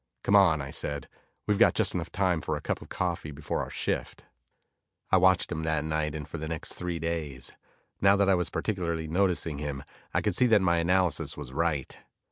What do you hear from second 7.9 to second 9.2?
Now that I was particularly